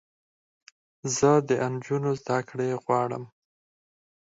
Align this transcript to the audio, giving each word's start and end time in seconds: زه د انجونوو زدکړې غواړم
زه 1.17 1.31
د 1.47 1.49
انجونوو 1.67 2.17
زدکړې 2.21 2.69
غواړم 2.83 3.23